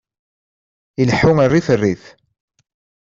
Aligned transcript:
Ileḥḥu 1.01 1.31
rrif 1.47 1.67
rrif! 1.79 2.03